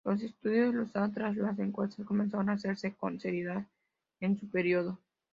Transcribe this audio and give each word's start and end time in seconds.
Los 0.03 0.19
estudios, 0.23 0.73
los 0.73 0.95
atlas, 0.95 1.37
las 1.37 1.59
encuestas, 1.59 2.07
comenzaron 2.07 2.49
a 2.49 2.53
hacerse 2.53 2.95
con 2.95 3.19
seriedad 3.19 3.67
en 4.19 4.35
su 4.35 4.49
periodo. 4.49 4.99